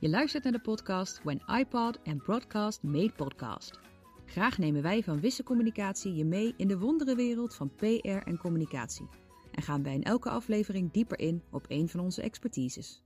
Je 0.00 0.08
luistert 0.08 0.44
naar 0.44 0.52
de 0.52 0.60
podcast 0.60 1.22
When 1.22 1.42
iPod 1.58 1.98
and 2.04 2.22
Broadcast 2.22 2.82
Made 2.82 3.12
Podcast. 3.12 3.80
Graag 4.26 4.58
nemen 4.58 4.82
wij 4.82 5.02
van 5.02 5.20
Wisse 5.20 5.42
Communicatie 5.42 6.14
je 6.14 6.24
mee 6.24 6.54
in 6.56 6.68
de 6.68 6.78
wonderenwereld 6.78 7.54
van 7.54 7.74
PR 7.74 8.08
en 8.08 8.38
communicatie. 8.38 9.08
En 9.52 9.62
gaan 9.62 9.82
wij 9.82 9.94
in 9.94 10.02
elke 10.02 10.30
aflevering 10.30 10.92
dieper 10.92 11.18
in 11.18 11.42
op 11.50 11.64
een 11.68 11.88
van 11.88 12.00
onze 12.00 12.22
expertises. 12.22 13.02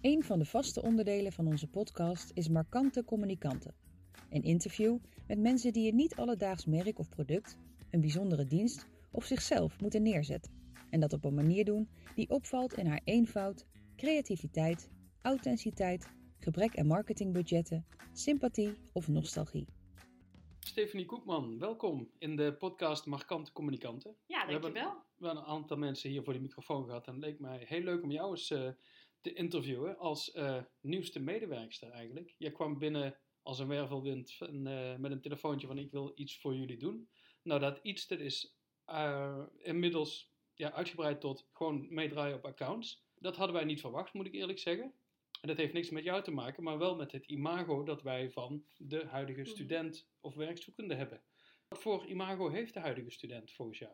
Een 0.00 0.22
van 0.22 0.38
de 0.38 0.44
vaste 0.44 0.82
onderdelen 0.82 1.32
van 1.32 1.46
onze 1.46 1.66
podcast 1.66 2.30
is 2.34 2.48
Markante 2.48 3.04
Communicanten. 3.04 3.74
Een 4.30 4.42
interview 4.42 4.98
met 5.26 5.38
mensen 5.38 5.72
die 5.72 5.90
een 5.90 5.96
niet 5.96 6.16
alledaags 6.16 6.66
merk 6.66 6.98
of 6.98 7.08
product, 7.08 7.56
een 7.90 8.00
bijzondere 8.00 8.46
dienst 8.46 8.86
of 9.10 9.24
zichzelf 9.24 9.80
moeten 9.80 10.02
neerzetten. 10.02 10.52
En 10.90 11.00
dat 11.00 11.12
op 11.12 11.24
een 11.24 11.34
manier 11.34 11.64
doen 11.64 11.88
die 12.14 12.30
opvalt 12.30 12.74
in 12.74 12.86
haar 12.86 13.00
eenvoud, 13.04 13.66
creativiteit, 13.96 14.90
authenticiteit, 15.22 16.08
gebrek 16.42 16.78
aan 16.78 16.86
marketingbudgetten, 16.86 17.86
sympathie 18.12 18.74
of 18.92 19.08
nostalgie. 19.08 19.66
Stephanie 20.58 21.06
Koekman, 21.06 21.58
welkom 21.58 22.10
in 22.18 22.36
de 22.36 22.54
podcast 22.54 23.06
Markante 23.06 23.52
Communicanten. 23.52 24.16
Ja, 24.26 24.46
We 24.46 24.52
hebben 24.52 24.74
dankjewel. 24.74 25.02
wel 25.16 25.36
een 25.36 25.44
aantal 25.44 25.76
mensen 25.76 26.10
hier 26.10 26.22
voor 26.22 26.32
de 26.32 26.40
microfoon 26.40 26.84
gehad 26.84 27.06
en 27.06 27.12
het 27.14 27.22
leek 27.22 27.38
mij 27.38 27.64
heel 27.68 27.80
leuk 27.82 28.02
om 28.02 28.10
jou 28.10 28.30
eens 28.30 28.50
eh, 28.50 28.68
te 29.20 29.32
interviewen 29.32 29.98
als 29.98 30.32
eh, 30.32 30.62
nieuwste 30.80 31.20
medewerkster 31.20 31.90
eigenlijk. 31.90 32.34
Je 32.38 32.50
kwam 32.52 32.78
binnen 32.78 33.16
als 33.42 33.58
een 33.58 33.68
wervelwind 33.68 34.32
van, 34.32 34.66
eh, 34.66 34.96
met 34.96 35.10
een 35.12 35.20
telefoontje 35.20 35.66
van 35.66 35.78
ik 35.78 35.90
wil 35.90 36.12
iets 36.14 36.38
voor 36.40 36.54
jullie 36.54 36.78
doen. 36.78 37.08
Nou, 37.42 37.60
dat 37.60 37.78
iets 37.82 38.06
dat 38.06 38.18
is 38.18 38.56
eh, 38.84 39.42
inmiddels 39.58 40.30
ja, 40.54 40.72
uitgebreid 40.72 41.20
tot 41.20 41.48
gewoon 41.52 41.86
meedraaien 41.94 42.36
op 42.36 42.44
accounts. 42.44 43.04
Dat 43.18 43.36
hadden 43.36 43.56
wij 43.56 43.64
niet 43.64 43.80
verwacht, 43.80 44.12
moet 44.12 44.26
ik 44.26 44.34
eerlijk 44.34 44.58
zeggen. 44.58 44.92
En 45.42 45.48
dat 45.48 45.56
heeft 45.56 45.72
niks 45.72 45.90
met 45.90 46.04
jou 46.04 46.22
te 46.22 46.30
maken, 46.30 46.62
maar 46.62 46.78
wel 46.78 46.96
met 46.96 47.12
het 47.12 47.26
imago 47.26 47.82
dat 47.84 48.02
wij 48.02 48.30
van 48.30 48.66
de 48.76 49.06
huidige 49.06 49.40
Mhm. 49.40 49.50
student 49.50 50.08
of 50.20 50.34
werkzoekende 50.34 50.94
hebben. 50.94 51.22
Wat 51.68 51.80
voor 51.82 52.06
imago 52.06 52.48
heeft 52.50 52.74
de 52.74 52.80
huidige 52.80 53.10
student 53.10 53.52
volgens 53.52 53.78
jou? 53.78 53.92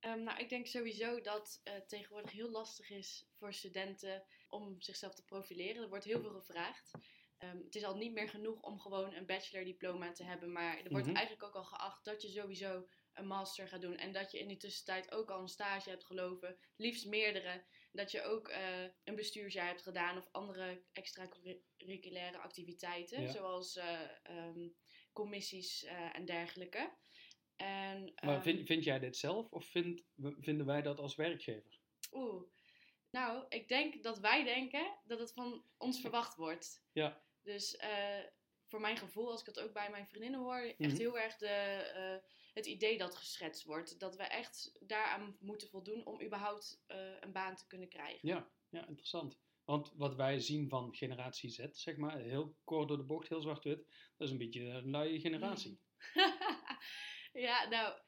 Ehm, 0.00 0.22
nou, 0.22 0.38
ik 0.38 0.48
denk 0.48 0.66
sowieso 0.66 1.20
dat 1.20 1.60
het 1.64 1.88
tegenwoordig 1.88 2.32
heel 2.32 2.50
lastig 2.50 2.90
is 2.90 3.28
voor 3.32 3.52
studenten 3.52 4.24
om 4.48 4.80
zichzelf 4.80 5.14
te 5.14 5.24
profileren. 5.24 5.82
Er 5.82 5.88
wordt 5.88 6.04
heel 6.04 6.20
veel 6.20 6.30
gevraagd. 6.40 6.90
Ehm, 7.38 7.56
het 7.56 7.74
is 7.74 7.84
al 7.84 7.96
niet 7.96 8.12
meer 8.12 8.28
genoeg 8.28 8.62
om 8.62 8.78
gewoon 8.80 9.14
een 9.14 9.26
bachelordiploma 9.26 10.12
te 10.12 10.24
hebben, 10.24 10.52
maar 10.52 10.78
er 10.78 10.90
wordt 10.90 11.06
Mhm. 11.06 11.16
eigenlijk 11.16 11.46
ook 11.46 11.54
al 11.54 11.64
geacht 11.64 12.04
dat 12.04 12.22
je 12.22 12.28
sowieso 12.28 12.88
een 13.14 13.26
master 13.26 13.68
gaat 13.68 13.80
doen 13.80 13.96
en 13.96 14.12
dat 14.12 14.30
je 14.32 14.38
in 14.38 14.48
die 14.48 14.56
tussentijd 14.56 15.12
ook 15.12 15.30
al 15.30 15.40
een 15.40 15.48
stage 15.48 15.90
hebt 15.90 16.04
gelopen, 16.04 16.58
liefst 16.76 17.06
meerdere. 17.06 17.64
Dat 17.92 18.10
je 18.10 18.22
ook 18.22 18.48
eh, 18.48 18.84
een 19.04 19.14
bestuursjaar 19.14 19.66
hebt 19.66 19.82
gedaan 19.82 20.16
of 20.18 20.28
andere 20.32 20.82
extracurriculaire 20.92 22.38
activiteiten, 22.38 23.22
Ja. 23.22 23.30
zoals 23.30 23.76
eh, 23.76 24.00
ehm, 24.22 24.68
commissies 25.12 25.84
eh, 25.84 26.16
en 26.16 26.24
dergelijke. 26.24 26.92
En, 27.56 28.12
Maar 28.22 28.34
ehm, 28.34 28.42
vind, 28.42 28.66
vind 28.66 28.84
jij 28.84 28.98
dit 28.98 29.16
zelf 29.16 29.50
of 29.50 29.64
vind, 29.66 30.02
vinden 30.40 30.66
wij 30.66 30.82
dat 30.82 30.98
als 30.98 31.14
werkgever? 31.14 31.78
Oeh. 32.12 32.42
Nou, 33.10 33.44
ik 33.48 33.68
denk 33.68 34.02
dat 34.02 34.18
wij 34.18 34.44
denken 34.44 34.98
dat 35.04 35.18
het 35.18 35.32
van 35.32 35.64
ons 35.76 36.00
verwacht 36.00 36.36
wordt. 36.36 36.84
Ja. 36.92 37.22
Dus 37.42 37.80
voor 38.66 38.80
mijn 38.80 38.96
gevoel, 38.96 39.30
als 39.30 39.40
ik 39.40 39.46
het 39.46 39.60
ook 39.60 39.72
bij 39.72 39.90
mijn 39.90 40.06
vriendinnen 40.06 40.40
hoor, 40.40 40.60
echt 40.60 40.78
Mhm. 40.78 40.96
heel 40.96 41.18
erg 41.18 41.36
de, 41.36 42.22
het 42.54 42.66
idee 42.66 42.98
dat 42.98 43.16
geschetst 43.16 43.64
wordt. 43.64 44.00
Dat 44.00 44.16
we 44.16 44.22
echt 44.22 44.72
daaraan 44.80 45.36
moeten 45.40 45.68
voldoen 45.68 46.06
om 46.06 46.22
überhaupt 46.22 46.82
eh, 46.86 47.20
een 47.20 47.32
baan 47.32 47.56
te 47.56 47.66
kunnen 47.66 47.88
krijgen. 47.88 48.28
Ja, 48.28 48.50
ja, 48.68 48.86
interessant. 48.86 49.38
Want 49.64 49.92
wat 49.96 50.14
wij 50.14 50.40
zien 50.40 50.68
van 50.68 50.94
generatie 50.94 51.50
Z, 51.50 51.66
zeg 51.72 51.96
maar, 51.96 52.18
heel 52.18 52.56
kort 52.64 52.88
door 52.88 52.96
de 52.96 53.04
bocht, 53.04 53.28
heel 53.28 53.40
zwart-wit, 53.40 53.86
dat 54.16 54.26
is 54.26 54.30
een 54.30 54.38
beetje 54.38 54.62
een 54.62 54.90
luie 54.90 55.20
generatie. 55.20 55.80
ja, 57.32 57.68
nou, 57.68 57.98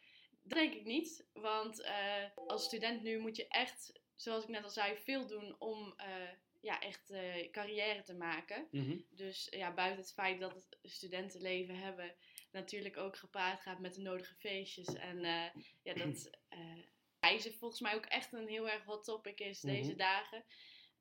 dat 0.42 0.58
denk 0.58 0.75
ik 0.75 0.84
niet. 0.84 1.28
Want 1.32 1.82
eh, 1.82 2.25
als 2.34 2.64
student 2.64 3.02
nu 3.02 3.19
moet 3.19 3.36
je 3.36 3.48
echt, 3.48 4.00
zoals 4.14 4.42
ik 4.42 4.50
net 4.50 4.64
al 4.64 4.70
zei, 4.70 4.97
veel 4.97 5.26
doen 5.26 5.56
om 5.58 5.94
eh, 5.97 6.31
ja, 6.60 6.81
echt 6.81 7.12
carrière 7.50 8.02
te 8.02 8.14
maken. 8.14 8.69
Mhm. 8.70 8.98
Dus 9.10 9.47
ja, 9.50 9.75
buiten 9.75 10.00
het 10.00 10.12
feit 10.12 10.41
dat 10.41 10.54
het 10.54 10.78
studentenleven 10.82 11.78
hebben 11.78 12.14
natuurlijk 12.52 12.96
ook 12.96 13.16
gepaard 13.16 13.60
gaat 13.60 13.78
met 13.80 13.94
de 13.94 14.00
nodige 14.00 14.34
feestjes. 14.34 14.94
En 14.94 15.24
eh, 15.24 15.62
ja, 15.82 15.94
dat 15.94 16.30
eh, 16.48 16.78
reizen 17.20 17.52
volgens 17.54 17.80
mij 17.80 17.94
ook 17.94 18.06
echt 18.06 18.32
een 18.32 18.48
heel 18.48 18.68
erg 18.68 18.84
hot 18.84 19.04
topic 19.04 19.40
is 19.40 19.60
deze 19.60 19.88
Mhm. 19.88 19.98
dagen. 19.98 20.44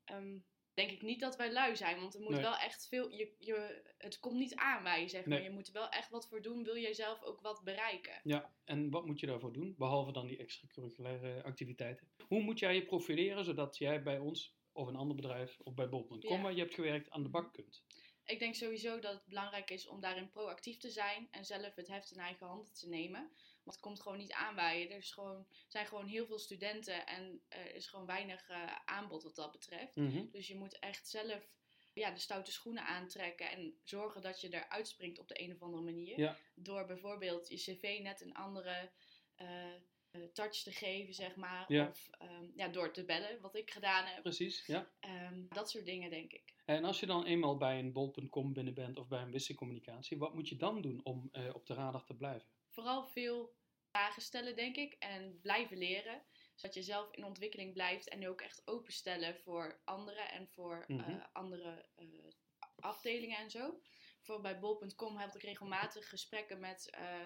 Ehm, 0.03 0.37
denk 0.73 0.91
ik 0.91 1.01
niet 1.01 1.19
dat 1.19 1.35
wij 1.35 1.51
lui 1.51 1.75
zijn, 1.75 1.99
want 1.99 2.13
er 2.15 2.21
moet 2.21 2.31
Nee. 2.31 2.41
wel 2.41 2.57
echt 2.57 2.87
veel... 2.87 3.11
Je, 3.11 3.35
je, 3.39 3.81
het 3.97 4.19
komt 4.19 4.37
niet 4.37 4.55
aan 4.55 4.83
bij 4.83 5.01
je, 5.01 5.07
zeg 5.07 5.25
maar. 5.25 5.37
Nee. 5.37 5.47
Je 5.47 5.53
moet 5.53 5.67
er 5.67 5.73
wel 5.73 5.89
echt 5.89 6.09
wat 6.09 6.27
voor 6.27 6.41
doen, 6.41 6.63
wil 6.63 6.77
jij 6.77 6.93
zelf 6.93 7.21
ook 7.23 7.41
wat 7.41 7.63
bereiken. 7.63 8.19
Ja, 8.23 8.53
en 8.65 8.89
wat 8.89 9.05
moet 9.05 9.19
je 9.19 9.25
daarvoor 9.27 9.53
doen, 9.53 9.75
behalve 9.77 10.11
dan 10.11 10.27
die 10.27 10.37
extracurriculaire 10.37 11.43
activiteiten? 11.43 12.11
Hoe 12.27 12.41
moet 12.41 12.59
jij 12.59 12.75
je 12.75 12.85
profileren, 12.85 13.45
zodat 13.45 13.77
jij 13.77 14.03
bij 14.03 14.17
ons, 14.19 14.55
of 14.71 14.87
een 14.87 14.95
ander 14.95 15.15
bedrijf, 15.15 15.59
of 15.59 15.73
bij 15.73 15.89
bol.com, 15.89 16.19
Ja. 16.35 16.41
waar 16.41 16.53
je 16.53 16.59
hebt 16.61 16.73
gewerkt, 16.73 17.09
aan 17.09 17.23
de 17.23 17.29
bak 17.29 17.53
kunt? 17.53 17.83
Ik 18.31 18.39
denk 18.39 18.55
sowieso 18.55 18.99
dat 18.99 19.13
het 19.13 19.25
belangrijk 19.25 19.69
is 19.69 19.87
om 19.87 19.99
daarin 19.99 20.29
proactief 20.29 20.77
te 20.77 20.89
zijn 20.89 21.27
en 21.31 21.45
zelf 21.45 21.75
het 21.75 21.87
heft 21.87 22.11
in 22.11 22.19
eigen 22.19 22.47
handen 22.47 22.73
te 22.73 22.87
nemen. 22.87 23.19
Want 23.63 23.75
het 23.75 23.79
komt 23.79 24.01
gewoon 24.01 24.17
niet 24.17 24.31
aan 24.31 24.55
bij 24.55 24.79
je. 24.79 24.87
Er 24.87 24.97
is 24.97 25.11
gewoon, 25.11 25.47
zijn 25.67 25.85
gewoon 25.85 26.07
heel 26.07 26.25
veel 26.25 26.39
studenten 26.39 27.07
en 27.07 27.41
er 27.47 27.75
is 27.75 27.87
gewoon 27.87 28.05
weinig 28.05 28.49
eh, 28.49 28.75
aanbod 28.85 29.23
wat 29.23 29.35
dat 29.35 29.51
betreft. 29.51 29.95
Mhm. 29.95 30.25
Dus 30.31 30.47
je 30.47 30.55
moet 30.55 30.79
echt 30.79 31.07
zelf 31.07 31.49
ja, 31.93 32.11
de 32.11 32.19
stoute 32.19 32.51
schoenen 32.51 32.85
aantrekken 32.85 33.49
en 33.49 33.79
zorgen 33.83 34.21
dat 34.21 34.41
je 34.41 34.53
eruit 34.53 34.87
springt 34.87 35.19
op 35.19 35.27
de 35.27 35.41
een 35.41 35.53
of 35.53 35.61
andere 35.61 35.83
manier. 35.83 36.19
Ja. 36.19 36.37
Door 36.55 36.85
bijvoorbeeld 36.85 37.47
je 37.47 37.55
cv 37.55 37.99
net 38.01 38.21
een 38.21 38.33
andere 38.33 38.91
eh, 39.35 39.73
touch 40.33 40.63
te 40.63 40.71
geven, 40.71 41.13
zeg 41.13 41.35
maar. 41.35 41.65
Ja. 41.73 41.87
Of 41.87 42.09
ehm, 42.19 42.45
ja, 42.55 42.67
door 42.67 42.91
te 42.93 43.05
bellen, 43.05 43.41
wat 43.41 43.55
ik 43.55 43.71
gedaan 43.71 44.05
heb. 44.05 44.21
Precies, 44.21 44.65
ja. 44.65 44.91
Ehm, 44.99 45.43
dat 45.49 45.69
soort 45.69 45.85
dingen, 45.85 46.09
denk 46.09 46.31
ik. 46.33 46.53
En 46.65 46.83
als 46.85 46.99
je 46.99 47.05
dan 47.05 47.25
eenmaal 47.25 47.57
bij 47.57 47.79
een 47.79 47.91
bol.com 47.91 48.53
binnen 48.53 48.73
bent 48.73 48.97
of 48.97 49.07
bij 49.07 49.21
een 49.21 49.31
wisse 49.31 49.55
communicatie, 49.55 50.17
wat 50.17 50.33
moet 50.33 50.49
je 50.49 50.55
dan 50.55 50.81
doen 50.81 50.99
om 51.03 51.29
eh, 51.31 51.53
op 51.55 51.65
de 51.65 51.73
radar 51.73 52.03
te 52.05 52.15
blijven? 52.15 52.47
vooral 52.73 53.03
veel 53.07 53.53
vragen 53.91 54.21
stellen, 54.21 54.55
denk 54.55 54.75
ik. 54.75 54.93
En 54.93 55.39
blijven 55.41 55.77
leren. 55.77 56.21
Zodat 56.55 56.75
je 56.75 56.81
zelf 56.83 57.11
in 57.11 57.25
ontwikkeling 57.25 57.73
blijft. 57.73 58.09
En 58.09 58.19
je 58.21 58.29
ook 58.29 58.41
echt 58.41 58.61
openstellen 58.67 59.35
voor 59.37 59.81
anderen 59.83 60.31
en 60.31 60.47
voor 60.47 60.83
eh, 60.87 60.95
Mhm. 60.95 61.19
andere 61.33 61.85
eh, 61.95 62.05
afdelingen 62.75 63.37
en 63.37 63.49
zo. 63.49 63.81
Voor 64.21 64.41
bij 64.41 64.59
bol.com 64.59 65.17
heb 65.17 65.35
ik 65.35 65.41
regelmatig 65.41 66.09
gesprekken 66.09 66.59
met 66.59 66.89
eh, 66.89 67.25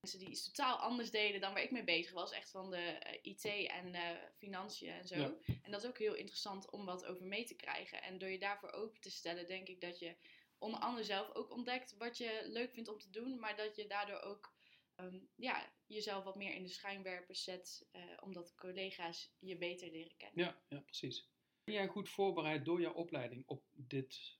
mensen 0.00 0.18
die 0.18 0.28
iets 0.28 0.44
totaal 0.44 0.76
anders 0.76 1.10
deden 1.10 1.40
dan 1.40 1.52
waar 1.52 1.62
ik 1.62 1.70
mee 1.70 1.84
bezig 1.84 2.12
was. 2.12 2.32
Echt 2.32 2.50
van 2.50 2.70
de 2.70 2.76
eh, 2.76 3.18
IT 3.22 3.44
en 3.66 3.94
eh, 3.94 4.16
financiën 4.36 4.92
en 4.92 5.06
zo. 5.06 5.16
Ja. 5.16 5.34
En 5.62 5.70
dat 5.70 5.82
is 5.82 5.88
ook 5.88 5.98
heel 5.98 6.14
interessant 6.14 6.70
om 6.70 6.84
wat 6.84 7.04
over 7.04 7.26
mee 7.26 7.44
te 7.44 7.54
krijgen. 7.54 8.02
En 8.02 8.18
door 8.18 8.28
je 8.28 8.38
daarvoor 8.38 8.70
open 8.70 9.00
te 9.00 9.10
stellen, 9.10 9.46
denk 9.46 9.68
ik 9.68 9.80
dat 9.80 9.98
je 9.98 10.16
onder 10.58 10.80
andere 10.80 11.04
zelf 11.04 11.34
ook 11.34 11.50
ontdekt 11.50 11.96
wat 11.96 12.18
je 12.18 12.42
leuk 12.46 12.72
vindt 12.72 12.88
om 12.88 12.98
te 12.98 13.10
doen. 13.10 13.38
Maar 13.38 13.56
dat 13.56 13.76
je 13.76 13.86
daardoor 13.86 14.20
ook 14.20 14.54
ehm, 14.94 15.18
ja, 15.36 15.72
jezelf 15.86 16.24
wat 16.24 16.36
meer 16.36 16.54
in 16.54 16.62
de 16.62 16.68
schijnwerpers 16.68 17.44
zet. 17.44 17.88
eh, 17.90 18.02
omdat 18.20 18.54
collega's 18.54 19.32
je 19.38 19.56
beter 19.56 19.90
leren 19.90 20.16
kennen. 20.16 20.44
Ja, 20.44 20.62
ja, 20.68 20.80
precies. 20.80 21.28
Ben 21.64 21.74
jij 21.74 21.86
goed 21.86 22.08
voorbereid 22.08 22.64
door 22.64 22.80
jouw 22.80 22.92
opleiding 22.92 23.42
op 23.46 23.64
dit 23.72 24.38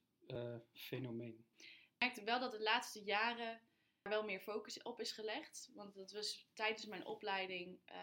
fenomeen? 0.73 1.45
Ik 1.57 1.95
merkte 1.97 2.23
wel 2.23 2.39
dat 2.39 2.51
de 2.51 2.61
laatste 2.61 3.03
jaren 3.03 3.61
wel 4.03 4.23
meer 4.23 4.39
focus 4.39 4.81
op 4.81 4.99
is 4.99 5.11
gelegd. 5.11 5.69
Want 5.73 5.95
dat 5.95 6.11
was 6.11 6.47
tijdens 6.53 6.85
mijn 6.85 7.05
opleiding 7.05 7.79
eh, 7.85 7.97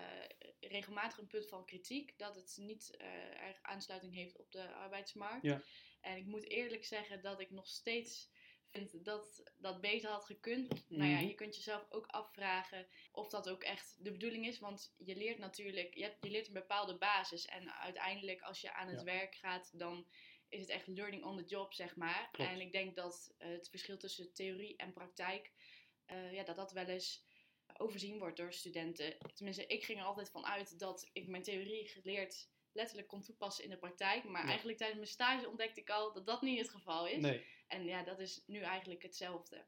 regelmatig 0.61 1.19
een 1.19 1.27
punt 1.27 1.49
van 1.49 1.65
kritiek. 1.65 2.19
Dat 2.19 2.35
het 2.35 2.57
niet 2.61 2.97
eh, 2.97 3.43
erg 3.47 3.59
aansluiting 3.63 4.15
heeft 4.15 4.37
op 4.39 4.53
de 4.53 4.73
arbeidsmarkt. 4.73 5.43
Ja. 5.43 5.63
En 6.01 6.17
ik 6.17 6.27
moet 6.27 6.49
eerlijk 6.49 6.85
zeggen 6.85 7.23
dat 7.23 7.41
ik 7.41 7.51
nog 7.51 7.67
steeds 7.69 8.31
vind 8.71 9.05
dat 9.05 9.43
dat 9.57 9.81
beter 9.81 10.11
had 10.11 10.25
gekund. 10.25 10.85
Nou 10.89 11.11
ja, 11.11 11.17
Mhm. 11.17 11.27
je 11.27 11.35
kunt 11.35 11.57
jezelf 11.57 11.87
ook 11.91 12.07
afvragen 12.07 12.87
of 13.13 13.29
dat 13.29 13.49
ook 13.49 13.63
echt 13.63 13.97
de 14.05 14.13
bedoeling 14.13 14.47
is. 14.47 14.59
Want 14.59 14.95
je 14.99 15.17
leert 15.17 15.39
natuurlijk, 15.39 15.95
je, 15.95 16.03
hebt, 16.03 16.25
je 16.25 16.31
leert 16.31 16.47
een 16.47 16.53
bepaalde 16.53 16.99
basis. 16.99 17.47
En 17.47 17.73
uiteindelijk 17.73 18.41
als 18.41 18.61
je 18.61 18.73
aan 18.73 18.89
het 18.89 18.99
Ja. 18.99 19.05
werk 19.05 19.35
gaat, 19.35 19.79
dan 19.79 20.07
is 20.49 20.61
het 20.61 20.69
echt 20.69 20.87
learning 20.87 21.25
on 21.25 21.37
the 21.37 21.45
job, 21.45 21.75
zeg 21.75 21.97
maar. 21.97 22.29
Klopt. 22.33 22.51
En 22.51 22.61
ik 22.61 22.73
denk 22.73 22.97
dat 22.97 23.35
eh, 23.39 23.49
het 23.49 23.69
verschil 23.69 23.97
tussen 23.97 24.33
theorie 24.33 24.77
en 24.77 24.93
praktijk, 24.93 25.53
eh, 26.09 26.33
ja, 26.33 26.43
dat 26.45 26.57
dat 26.57 26.73
wel 26.73 26.85
eens 26.87 27.25
overzien 27.77 28.19
wordt 28.19 28.37
door 28.37 28.53
studenten. 28.53 29.17
Tenminste, 29.35 29.67
ik 29.67 29.85
ging 29.85 29.99
er 29.99 30.05
altijd 30.05 30.31
van 30.31 30.47
uit 30.47 30.79
dat 30.79 31.11
ik 31.13 31.27
mijn 31.29 31.43
theorie 31.43 31.89
geleerd 31.89 32.49
letterlijk 32.73 33.09
kon 33.09 33.23
toepassen 33.23 33.65
in 33.65 33.71
de 33.71 33.77
praktijk. 33.79 34.25
Maar 34.25 34.43
Ja. 34.43 34.49
eigenlijk 34.49 34.79
tijdens 34.79 34.99
mijn 34.99 35.11
stage 35.13 35.49
ontdekte 35.49 35.81
ik 35.81 35.91
al 35.91 36.13
dat 36.13 36.27
dat 36.27 36.43
niet 36.43 36.59
het 36.59 36.71
geval 36.71 37.07
is. 37.07 37.21
Nee. 37.23 37.45
En 37.69 37.85
ja, 37.85 38.03
dat 38.03 38.19
is 38.19 38.43
nu 38.47 38.61
eigenlijk 38.61 39.03
hetzelfde. 39.03 39.67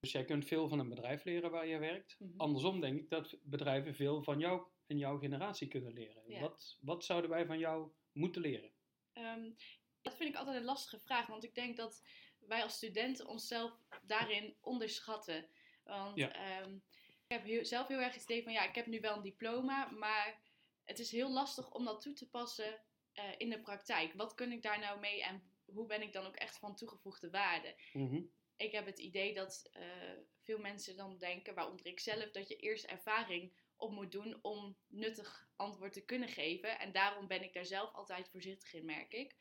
Dus 0.00 0.12
jij 0.12 0.24
kunt 0.24 0.46
veel 0.46 0.68
van 0.68 0.78
een 0.78 0.88
bedrijf 0.88 1.24
leren 1.24 1.50
waar 1.50 1.66
je 1.66 1.78
werkt. 1.78 2.16
Mhm. 2.18 2.40
Andersom 2.40 2.80
denk 2.80 2.98
ik 2.98 3.08
dat 3.10 3.36
bedrijven 3.42 3.94
veel 3.94 4.22
van 4.22 4.38
jou 4.38 4.66
en 4.86 4.98
jouw 4.98 5.18
generatie 5.18 5.68
kunnen 5.68 5.92
leren. 5.92 6.22
Ja. 6.26 6.40
Wat, 6.40 6.76
wat 6.80 7.04
zouden 7.04 7.30
wij 7.30 7.46
van 7.46 7.58
jou 7.58 7.90
moeten 8.12 8.42
leren? 8.42 8.72
Ehm, 9.12 9.50
Dat 10.02 10.16
vind 10.16 10.30
ik 10.30 10.36
altijd 10.36 10.56
een 10.56 10.64
lastige 10.64 10.98
vraag, 10.98 11.26
want 11.26 11.44
ik 11.44 11.54
denk 11.54 11.76
dat 11.76 12.02
wij 12.50 12.62
als 12.62 12.74
studenten 12.74 13.26
onszelf 13.26 13.72
daarin 14.02 14.56
onderschatten. 14.60 15.48
Want 15.84 16.16
Ja. 16.16 16.32
ehm, 16.32 16.74
ik 17.26 17.28
heb 17.36 17.44
heel- 17.44 17.64
zelf 17.64 17.88
heel 17.88 17.98
erg 17.98 18.14
het 18.14 18.22
idee 18.22 18.42
van 18.42 18.52
ja, 18.52 18.68
ik 18.68 18.74
heb 18.74 18.86
nu 18.86 19.00
wel 19.00 19.16
een 19.16 19.22
diploma, 19.22 19.90
maar 19.90 20.40
het 20.84 20.98
is 20.98 21.10
heel 21.10 21.30
lastig 21.30 21.70
om 21.74 21.84
dat 21.84 22.00
toe 22.00 22.12
te 22.12 22.28
passen 22.30 22.80
eh, 23.12 23.24
in 23.36 23.50
de 23.50 23.60
praktijk. 23.60 24.12
Wat 24.14 24.34
kun 24.34 24.52
ik 24.52 24.62
daar 24.62 24.78
nou 24.78 25.00
mee 25.00 25.22
en 25.22 25.52
hoe 25.64 25.86
ben 25.86 26.02
ik 26.02 26.12
dan 26.12 26.26
ook 26.26 26.36
echt 26.36 26.58
van 26.58 26.76
toegevoegde 26.76 27.30
waarde? 27.30 27.74
Mhm. 27.92 28.22
ik 28.56 28.72
heb 28.72 28.86
het 28.86 28.98
idee 28.98 29.34
dat 29.34 29.68
eh, 29.72 29.82
veel 30.42 30.58
mensen 30.58 30.96
dan 30.96 31.18
denken, 31.18 31.54
waaronder 31.54 31.86
ik 31.86 32.00
zelf, 32.00 32.30
dat 32.30 32.48
je 32.48 32.56
eerst 32.56 32.84
ervaring 32.84 33.52
op 33.76 33.90
moet 33.92 34.12
doen 34.12 34.38
om 34.42 34.76
nuttig 34.86 35.48
antwoord 35.56 35.92
te 35.92 36.04
kunnen 36.04 36.28
geven. 36.28 36.78
En 36.78 36.92
daarom 36.92 37.26
ben 37.26 37.42
ik 37.42 37.52
daar 37.52 37.64
zelf 37.66 37.92
altijd 37.92 38.28
voorzichtig 38.28 38.72
in, 38.72 38.84
merk 38.84 39.12
ik. 39.12 39.36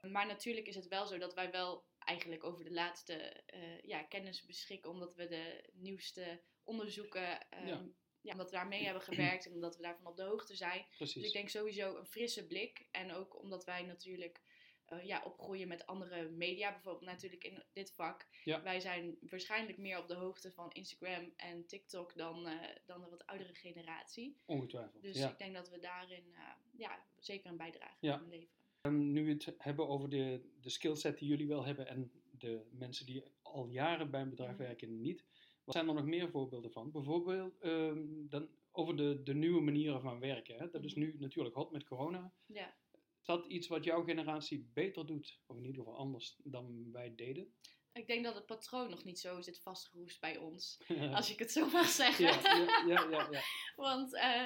Maar 0.00 0.26
natuurlijk 0.26 0.66
is 0.66 0.74
het 0.74 0.88
wel 0.88 1.06
zo 1.06 1.18
dat 1.18 1.34
wij 1.34 1.50
wel 1.50 1.84
eigenlijk 2.08 2.44
over 2.44 2.64
de 2.64 2.72
laatste 2.72 3.14
eh, 3.14 3.80
ja, 3.82 4.02
kennis 4.02 4.44
beschikken, 4.44 4.90
omdat 4.90 5.14
we 5.14 5.26
de 5.26 5.64
nieuwste 5.72 6.40
onderzoeken, 6.64 7.50
ehm, 7.50 7.66
Ja. 7.66 7.84
ja. 8.20 8.32
omdat 8.32 8.50
we 8.50 8.56
daarmee 8.56 8.84
hebben 8.84 9.02
gewerkt 9.02 9.46
en 9.46 9.52
omdat 9.52 9.76
we 9.76 9.82
daarvan 9.82 10.06
op 10.06 10.16
de 10.16 10.22
hoogte 10.22 10.54
zijn. 10.54 10.86
Precies. 10.96 11.14
Dus 11.14 11.26
ik 11.26 11.32
denk 11.32 11.48
sowieso 11.48 11.96
een 11.96 12.06
frisse 12.06 12.46
blik. 12.46 12.88
En 12.90 13.12
ook 13.12 13.38
omdat 13.38 13.64
wij 13.64 13.82
natuurlijk 13.82 14.40
eh, 14.84 15.04
ja, 15.04 15.22
opgroeien 15.24 15.68
met 15.68 15.86
andere 15.86 16.28
media. 16.28 16.72
Bijvoorbeeld 16.72 17.10
natuurlijk 17.10 17.44
in 17.44 17.62
dit 17.72 17.92
vak. 17.92 18.26
Ja. 18.44 18.62
Wij 18.62 18.80
zijn 18.80 19.18
waarschijnlijk 19.20 19.78
meer 19.78 19.98
op 19.98 20.08
de 20.08 20.14
hoogte 20.14 20.52
van 20.52 20.72
Instagram 20.72 21.32
en 21.36 21.66
TikTok 21.66 22.16
dan, 22.16 22.46
eh, 22.46 22.76
dan 22.86 23.00
de 23.00 23.08
wat 23.08 23.26
oudere 23.26 23.54
generatie. 23.54 24.36
Ongetwijfeld. 24.46 25.02
Dus 25.02 25.16
ja. 25.16 25.30
ik 25.30 25.38
denk 25.38 25.54
dat 25.54 25.68
we 25.70 25.78
daarin 25.78 26.34
ja, 26.76 27.04
zeker 27.18 27.50
een 27.50 27.56
bijdrage 27.56 27.98
kunnen 28.00 28.28
leveren. 28.28 28.56
Nu 28.82 29.24
we 29.24 29.30
het 29.30 29.54
hebben 29.58 29.88
over 29.88 30.08
de, 30.08 30.40
de 30.60 30.70
skillset 30.70 31.18
die 31.18 31.28
jullie 31.28 31.46
wel 31.48 31.64
hebben 31.64 31.86
en 31.88 32.10
de 32.38 32.66
mensen 32.70 33.06
die 33.06 33.22
al 33.42 33.66
jaren 33.68 34.10
bij 34.10 34.20
een 34.20 34.30
bedrijf 34.30 34.50
Mhm. 34.52 34.62
werken 34.62 35.00
niet. 35.00 35.24
Wat 35.64 35.74
zijn 35.74 35.88
er 35.88 35.94
nog 35.94 36.04
meer 36.04 36.30
voorbeelden 36.30 36.72
van? 36.72 36.90
Bijvoorbeeld 36.90 37.58
ehm, 37.58 38.04
dan 38.28 38.48
over 38.72 38.96
de, 38.96 39.22
de 39.22 39.34
nieuwe 39.34 39.60
manieren 39.60 40.00
van 40.00 40.20
werken. 40.20 40.56
Hè? 40.58 40.70
Dat 40.70 40.84
is 40.84 40.94
Mhm. 40.94 41.00
nu 41.04 41.16
natuurlijk 41.18 41.54
hot 41.54 41.70
met 41.72 41.84
corona. 41.84 42.32
Ja. 42.46 42.74
Is 43.20 43.24
dat 43.34 43.46
iets 43.46 43.68
wat 43.68 43.84
jouw 43.84 44.04
generatie 44.04 44.70
beter 44.72 45.06
doet? 45.06 45.40
Of 45.46 45.56
in 45.56 45.64
ieder 45.64 45.82
geval 45.82 45.98
anders 45.98 46.36
dan 46.44 46.92
wij 46.92 47.14
deden? 47.14 47.52
Ik 47.92 48.06
denk 48.06 48.24
dat 48.24 48.34
het 48.34 48.46
patroon 48.46 48.90
nog 48.90 49.04
niet 49.04 49.18
zo 49.18 49.40
zit 49.40 49.60
vastgeroest 49.60 50.20
bij 50.20 50.36
ons. 50.36 50.80
Als 51.18 51.32
ik 51.32 51.38
het 51.38 51.52
zo 51.52 51.70
mag 51.70 51.86
zeggen. 51.88 52.24
ja, 52.24 52.40
ja, 52.42 52.86
ja, 52.86 53.10
ja, 53.10 53.28
ja. 53.30 53.40
Want 53.86 54.14
eh, 54.14 54.42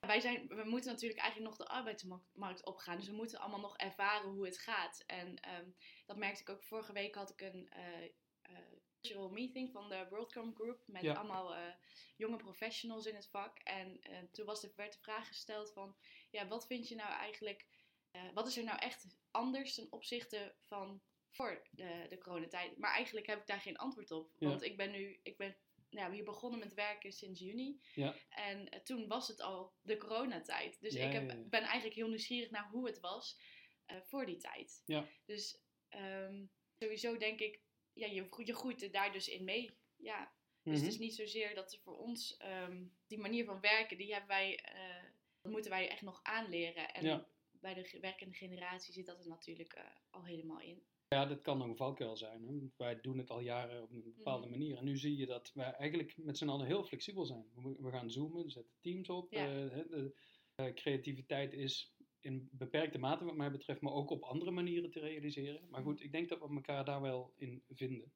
wij 0.00 0.20
zijn, 0.20 0.48
we 0.48 0.64
moeten 0.64 0.92
natuurlijk 0.92 1.20
eigenlijk 1.20 1.50
nog 1.50 1.66
de 1.66 1.74
arbeidsmarkt 1.74 2.64
opgaan. 2.64 2.96
Dus 2.96 3.06
we 3.08 3.14
moeten 3.14 3.38
allemaal 3.38 3.60
nog 3.60 3.76
ervaren 3.76 4.30
hoe 4.30 4.44
het 4.44 4.58
gaat. 4.58 5.02
En 5.06 5.40
ehm, 5.40 5.70
dat 6.06 6.16
merkte 6.16 6.40
ik 6.40 6.48
ook 6.48 6.64
vorige 6.64 6.92
week 6.92 7.14
had 7.14 7.30
ik 7.30 7.40
een 7.40 7.68
eh, 7.70 8.04
eh, 8.42 8.56
virtual 9.00 9.30
meeting 9.30 9.72
van 9.72 9.88
de 9.88 10.06
WorldCom 10.10 10.54
Group. 10.54 10.82
Met 10.86 11.02
Ja. 11.02 11.14
allemaal 11.14 11.54
eh, 11.54 11.74
jonge 12.16 12.36
professionals 12.36 13.06
in 13.06 13.14
het 13.14 13.28
vak. 13.28 13.58
En 13.58 14.00
toen 14.32 14.46
was 14.46 14.60
de, 14.60 14.72
werd 14.76 14.92
de 14.92 14.98
vraag 14.98 15.26
gesteld 15.26 15.72
van... 15.72 15.96
Ja, 16.30 16.46
wat 16.46 16.66
vind 16.66 16.88
je 16.88 16.94
nou 16.94 17.10
eigenlijk... 17.12 17.66
wat 18.34 18.46
is 18.46 18.56
er 18.56 18.64
nou 18.64 18.78
echt 18.78 19.06
anders 19.30 19.74
ten 19.74 19.92
opzichte 19.92 20.54
van 20.60 21.02
voor 21.30 21.66
de, 21.70 22.06
de 22.08 22.18
coronatijd? 22.18 22.78
Maar 22.78 22.94
eigenlijk 22.94 23.26
heb 23.26 23.40
ik 23.40 23.46
daar 23.46 23.60
geen 23.60 23.76
antwoord 23.76 24.10
op. 24.10 24.32
Ja. 24.38 24.48
Want 24.48 24.62
ik 24.62 24.76
ben 24.76 24.90
nu... 24.90 25.20
Ik 25.22 25.36
ben 25.36 25.56
ja, 25.90 26.10
hier 26.10 26.24
begonnen 26.24 26.58
met 26.58 26.74
werken 26.74 27.12
sinds 27.12 27.40
juni. 27.40 27.80
Ja. 27.94 28.14
En 28.28 28.68
eh, 28.68 28.80
toen 28.80 29.06
was 29.06 29.28
het 29.28 29.40
al 29.40 29.74
de 29.82 29.96
coronatijd. 29.96 30.80
Dus 30.80 30.94
Ja, 30.94 31.06
ik 31.06 31.12
heb, 31.12 31.30
ja, 31.30 31.36
ben 31.36 31.62
eigenlijk 31.62 31.94
heel 31.94 32.08
nieuwsgierig 32.08 32.50
naar 32.50 32.68
hoe 32.70 32.86
het 32.86 33.00
was 33.00 33.40
eh, 33.86 33.96
voor 34.02 34.26
die 34.26 34.36
tijd. 34.36 34.82
Ja. 34.84 35.08
Dus 35.26 35.60
ehm, 35.88 36.44
sowieso 36.78 37.16
denk 37.16 37.40
ik, 37.40 37.60
ja, 37.92 38.06
je, 38.06 38.28
je 38.44 38.54
groeit 38.54 38.82
er 38.82 38.90
daar 38.92 39.12
dus 39.12 39.28
in 39.28 39.44
mee. 39.44 39.78
Ja. 39.96 40.36
Dus 40.62 40.76
Mhm. 40.76 40.84
het 40.84 40.92
is 40.92 40.98
niet 40.98 41.14
zozeer 41.14 41.54
dat 41.54 41.80
voor 41.82 41.96
ons 41.98 42.36
ehm, 42.36 42.84
die 43.06 43.18
manier 43.18 43.44
van 43.44 43.60
werken, 43.60 43.96
die 43.98 44.10
hebben 44.12 44.28
wij, 44.28 44.58
eh, 44.58 45.04
dat 45.40 45.52
moeten 45.52 45.70
wij 45.70 45.88
echt 45.88 46.02
nog 46.02 46.20
aanleren. 46.22 46.92
En 46.94 47.26
bij 47.50 47.74
de 47.74 47.98
werkende 48.00 48.34
generatie 48.34 48.92
zit 48.92 49.06
dat 49.06 49.20
er 49.20 49.28
natuurlijk 49.28 49.84
al 50.10 50.24
helemaal 50.24 50.60
in. 50.60 50.86
Ja, 51.08 51.26
dat 51.26 51.42
kan 51.42 51.60
een 51.62 51.76
valkuil 51.76 52.16
zijn. 52.16 52.42
Hè? 52.42 52.54
Wij 52.76 53.00
doen 53.00 53.18
het 53.18 53.30
al 53.30 53.40
jaren 53.40 53.82
op 53.82 53.90
een 53.90 54.02
bepaalde 54.16 54.46
Mhm. 54.46 54.58
manier. 54.58 54.76
En 54.76 54.84
nu 54.84 54.96
zie 54.96 55.16
je 55.16 55.26
dat 55.26 55.50
wij 55.54 55.72
eigenlijk 55.72 56.16
met 56.16 56.38
z'n 56.38 56.48
allen 56.48 56.66
heel 56.66 56.84
flexibel 56.84 57.24
zijn. 57.24 57.44
We, 57.80 57.90
gaan 57.90 58.10
zoomen, 58.10 58.44
we 58.44 58.50
zetten 58.50 58.72
teams 58.80 59.08
op. 59.08 59.32
Ja. 59.32 59.46
eh, 59.46 59.70
de 59.88 60.14
eh, 60.54 60.74
creativiteit 60.74 61.52
is 61.52 61.96
in 62.20 62.48
beperkte 62.52 62.98
mate 62.98 63.24
wat 63.24 63.36
mij 63.36 63.50
betreft, 63.50 63.80
maar 63.80 63.92
ook 63.92 64.10
op 64.10 64.22
andere 64.22 64.50
manieren 64.50 64.90
te 64.90 65.00
realiseren. 65.00 65.68
Maar 65.70 65.80
Mhm. 65.80 65.88
goed, 65.88 66.02
ik 66.02 66.12
denk 66.12 66.28
dat 66.28 66.38
we 66.38 66.48
elkaar 66.54 66.84
daar 66.84 67.00
wel 67.00 67.32
in 67.36 67.62
vinden. 67.68 68.12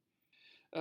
Eh, 0.71 0.81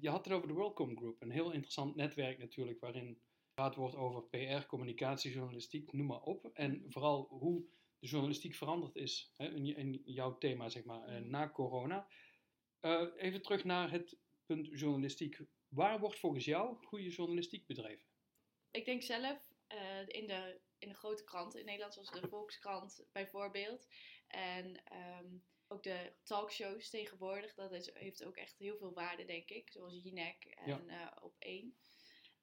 je 0.00 0.08
had 0.08 0.24
het 0.24 0.34
over 0.34 0.48
de 0.48 0.54
WorldCom 0.54 0.96
Group. 0.96 1.22
Een 1.22 1.30
heel 1.30 1.52
interessant 1.52 1.96
netwerk 1.96 2.38
natuurlijk, 2.38 2.80
waarin 2.80 3.18
gepraat 3.48 3.74
wordt 3.74 3.96
over 3.96 4.22
PR, 4.22 4.66
communicatie, 4.66 5.32
journalistiek, 5.32 5.92
noem 5.92 6.06
maar 6.06 6.22
op. 6.22 6.50
En 6.52 6.84
vooral 6.88 7.26
hoe 7.28 7.64
de 8.06 8.12
journalistiek 8.12 8.54
veranderd 8.54 8.96
is. 8.96 9.32
Hè, 9.36 9.48
in, 9.48 10.02
jouw 10.04 10.38
thema, 10.38 10.68
zeg 10.68 10.84
maar, 10.84 11.02
eh, 11.08 11.18
Mhm. 11.20 11.30
na 11.30 11.50
corona. 11.50 12.08
Eh, 12.80 13.06
even 13.16 13.42
terug 13.42 13.64
naar 13.64 13.90
het 13.90 14.18
punt 14.44 14.66
journalistiek. 14.66 15.38
Waar 15.68 16.00
wordt 16.00 16.18
volgens 16.18 16.44
jou 16.44 16.84
goede 16.84 17.08
journalistiek 17.10 17.66
bedreven? 17.66 18.06
Ik 18.70 18.84
denk 18.84 19.02
zelf 19.02 19.54
eh, 19.66 20.00
in, 20.06 20.26
de, 20.26 20.60
in 20.78 20.88
de 20.88 20.94
grote 20.94 21.24
kranten 21.24 21.60
in 21.60 21.66
Nederland, 21.66 21.94
zoals 21.94 22.10
de 22.10 22.28
Volkskrant 22.28 23.04
bijvoorbeeld. 23.12 23.86
En 24.26 24.82
ehm, 24.84 25.36
ook 25.66 25.82
de 25.82 26.12
talkshows 26.22 26.90
tegenwoordig, 26.90 27.54
dat 27.54 27.72
is, 27.72 27.90
heeft 27.94 28.24
ook 28.24 28.36
echt 28.36 28.58
heel 28.58 28.76
veel 28.78 28.92
waarde, 28.92 29.24
denk 29.24 29.50
ik. 29.50 29.70
Zoals 29.70 30.00
Jinek 30.02 30.44
en 30.44 30.90
Op 31.22 31.34
1. 31.38 31.76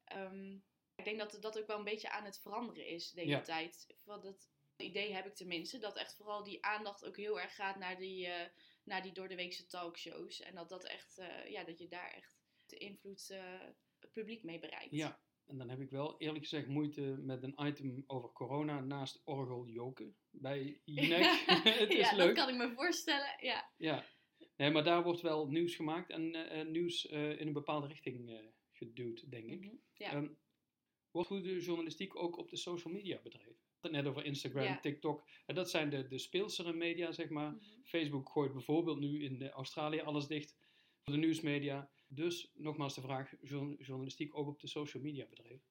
Ehm, 0.04 0.54
ik 0.96 1.04
denk 1.04 1.20
dat 1.20 1.38
dat 1.42 1.60
ook 1.60 1.68
wel 1.68 1.78
een 1.78 1.84
beetje 1.84 2.10
aan 2.12 2.26
het 2.26 2.40
veranderen 2.40 2.88
is 2.88 3.12
de 3.12 3.20
hele 3.20 3.32
Ja. 3.32 3.42
tijd. 3.42 3.96
Want 4.04 4.24
dat 4.24 4.50
idee 4.78 5.14
heb 5.14 5.26
ik 5.26 5.36
tenminste, 5.36 5.80
dat 5.80 5.98
echt 5.98 6.16
vooral 6.16 6.44
die 6.44 6.66
aandacht 6.66 7.06
ook 7.06 7.18
heel 7.18 7.40
erg 7.40 7.56
gaat 7.56 7.78
naar 7.78 7.98
die, 7.98 8.28
eh, 8.28 8.50
naar 8.84 9.02
die 9.04 9.12
doordeweekse 9.12 9.66
talkshows. 9.66 10.40
En 10.40 10.56
dat 10.56 10.70
dat 10.70 10.84
echt, 10.84 11.18
eh, 11.18 11.50
ja, 11.50 11.64
dat 11.64 11.80
je 11.80 11.88
daar 11.88 12.12
echt 12.12 12.38
de 12.66 12.78
invloed 12.78 13.30
eh, 13.30 13.60
het 14.00 14.12
publiek 14.12 14.44
mee 14.44 14.60
bereikt. 14.60 14.92
Ja, 14.92 15.22
en 15.46 15.58
dan 15.58 15.70
heb 15.70 15.80
ik 15.80 15.90
wel 15.90 16.18
eerlijk 16.18 16.44
gezegd 16.44 16.68
moeite 16.68 17.02
met 17.02 17.44
een 17.44 17.66
item 17.66 18.04
over 18.08 18.32
corona 18.32 18.80
naast 18.80 19.22
orgel 19.24 19.68
joken 19.68 20.18
bij 20.30 20.80
Jinek. 20.86 21.24
het 21.80 21.90
is 21.90 22.10
ja, 22.10 22.16
leuk. 22.16 22.36
dat 22.36 22.46
kan 22.46 22.50
ik 22.50 22.68
me 22.68 22.74
voorstellen. 22.76 23.36
Ja. 23.40 23.72
Ja, 23.78 24.06
nee, 24.56 24.72
maar 24.72 24.84
daar 24.84 25.04
wordt 25.04 25.22
wel 25.22 25.48
nieuws 25.48 25.76
gemaakt 25.76 26.10
en 26.10 26.36
eh, 26.36 26.60
eh, 26.60 26.68
nieuws 26.68 27.08
eh, 27.08 27.40
in 27.40 27.48
een 27.48 27.54
bepaalde 27.54 27.88
richting 27.88 28.30
eh, 28.30 28.46
geduwd, 28.72 29.32
denk 29.32 29.50
ik. 29.52 29.66
Mhm. 29.66 29.76
Ja. 29.94 30.12
Ehm, 30.12 30.30
wordt 31.12 31.28
goede 31.28 31.60
journalistiek 31.62 32.16
ook 32.16 32.38
op 32.38 32.50
de 32.50 32.58
social 32.58 32.94
media 32.94 33.22
bedreven? 33.22 33.62
Het 33.84 33.92
net 33.92 34.08
over 34.08 34.26
Instagram. 34.26 34.82
TikTok. 34.82 35.28
En 35.46 35.56
dat 35.56 35.70
zijn 35.70 35.90
de, 35.90 36.08
de 36.08 36.18
speelsere 36.18 36.74
media, 36.74 37.12
zeg 37.12 37.30
maar. 37.30 37.52
Mhm. 37.52 37.64
Facebook 37.84 38.30
gooit 38.30 38.52
bijvoorbeeld 38.52 39.00
nu 39.00 39.24
in 39.24 39.42
eh, 39.42 39.50
Australië 39.50 40.02
alles 40.02 40.28
dicht 40.28 40.56
voor 41.04 41.14
de 41.14 41.20
nieuwsmedia. 41.20 41.90
Dus 42.08 42.52
nogmaals 42.54 42.96
de 42.96 43.02
vraag, 43.02 43.34
journa- 43.42 43.76
journalistiek 43.80 44.38
ook 44.38 44.48
op 44.48 44.60
de 44.60 44.68
social 44.68 45.04
media 45.04 45.26
bedreven? 45.26 45.64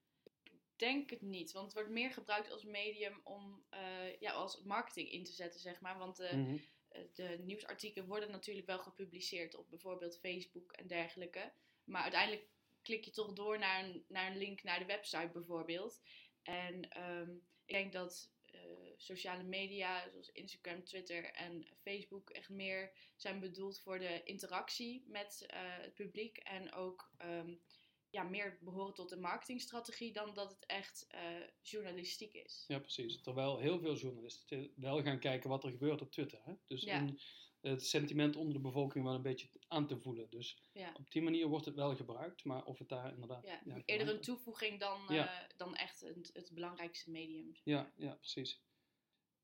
denk 0.76 1.11
het 1.11 1.21
niet, 1.23 1.52
want 1.52 1.64
het 1.64 1.75
wordt 1.75 1.90
meer 1.90 2.11
gebruikt 2.11 2.50
als 2.50 2.64
medium 2.64 3.21
om 3.25 3.64
eh, 3.71 4.21
ja, 4.21 4.33
als 4.33 4.62
marketing 4.62 5.11
in 5.11 5.25
te 5.25 5.33
zetten, 5.33 5.61
zeg 5.61 5.81
maar. 5.81 5.99
Want 5.99 6.16
de, 6.16 6.31
Mhm. 6.37 6.57
eh, 6.88 7.02
de 7.14 7.38
nieuwsartikelen 7.45 8.09
worden 8.09 8.31
natuurlijk 8.31 8.66
wel 8.66 8.78
gepubliceerd 8.78 9.54
op 9.54 9.71
bijvoorbeeld 9.71 10.19
Facebook 10.19 10.73
en 10.73 10.87
dergelijke. 10.87 11.52
Maar 11.85 12.02
uiteindelijk 12.02 12.49
klik 12.83 13.04
je 13.04 13.11
toch 13.11 13.33
door 13.33 13.59
naar 13.59 13.85
een, 13.85 14.04
naar 14.09 14.31
een 14.31 14.38
link 14.38 14.62
naar 14.62 14.78
de 14.78 14.85
website 14.85 15.31
bijvoorbeeld. 15.33 16.02
En 16.42 16.90
ehm, 16.90 17.30
ik 17.64 17.75
denk 17.75 17.92
dat 17.92 18.30
eh, 18.46 18.61
sociale 18.96 19.42
media 19.42 20.11
zoals 20.11 20.30
Instagram, 20.30 20.84
Twitter 20.84 21.25
en 21.25 21.66
Facebook 21.82 22.30
echt 22.30 22.49
meer 22.49 22.92
zijn 23.16 23.40
bedoeld 23.40 23.80
voor 23.80 23.99
de 23.99 24.22
interactie 24.25 25.04
met 25.06 25.44
eh, 25.46 25.61
het 25.62 25.94
publiek. 25.94 26.37
En 26.37 26.72
ook 26.72 27.11
ehm, 27.18 27.54
ja, 28.11 28.22
meer 28.22 28.58
behoren 28.61 28.94
tot 28.94 29.08
de 29.08 29.16
marketingstrategie 29.16 30.12
dan 30.12 30.34
dat 30.34 30.50
het 30.50 30.66
echt 30.66 31.06
eh, 31.08 31.20
journalistiek 31.62 32.32
is. 32.32 32.64
Ja, 32.68 32.78
precies. 32.78 33.22
Terwijl 33.22 33.58
heel 33.58 33.78
veel 33.78 33.96
journalisten 33.96 34.72
wel 34.76 35.02
gaan 35.02 35.18
kijken 35.18 35.50
wat 35.50 35.64
er 35.64 35.70
gebeurt 35.70 36.00
op 36.00 36.11
Twitter. 36.11 36.40
Hè? 36.44 36.52
Dus 36.66 36.82
Ja. 36.82 37.14
Het 37.62 37.87
sentiment 37.87 38.37
onder 38.37 38.54
de 38.54 38.61
bevolking 38.61 39.04
wel 39.04 39.14
een 39.14 39.23
beetje 39.23 39.49
aan 39.69 39.87
te 39.87 39.99
voelen. 39.99 40.31
Dus 40.31 40.59
Ja. 40.73 40.92
op 40.99 41.11
die 41.11 41.23
manier 41.23 41.47
wordt 41.47 41.64
het 41.66 41.75
wel 41.75 41.97
gebruikt, 41.97 42.45
maar 42.45 42.64
of 42.64 42.78
het 42.78 42.88
daar 42.88 43.12
inderdaad... 43.12 43.45
Ja, 43.47 43.61
ja, 43.64 43.83
eerder 43.85 44.09
een 44.14 44.21
toevoeging 44.21 44.81
dan, 44.81 45.02
Ja. 45.09 45.42
eh, 45.42 45.49
dan 45.57 45.76
echt 45.76 46.00
het, 46.00 46.31
het 46.33 46.50
belangrijkste 46.54 47.11
medium. 47.11 47.57
Ja, 47.64 47.92
ja, 47.97 48.14
precies. 48.14 48.61